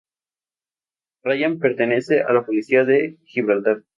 [1.23, 3.83] Ryan pertenece a la policía de Gibraltar.